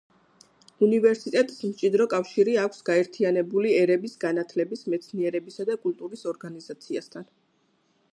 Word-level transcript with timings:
უნივერსიტეტს 0.85 1.57
მჭიდრო 1.73 2.07
კავშირის 2.13 2.57
აქვს 2.61 2.81
გაერთიანებული 2.89 3.73
ერების 3.81 4.15
განათლების, 4.23 4.83
მეცნიერებისა 4.95 5.67
და 5.71 5.77
კულტურის 5.85 6.25
ორგანიზაციასთან. 6.33 7.29